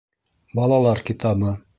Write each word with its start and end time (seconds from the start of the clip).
Балалар 0.59 1.01
китабы. 1.11 1.55